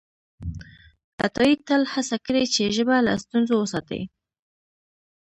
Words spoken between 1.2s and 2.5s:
عطایي تل هڅه کړې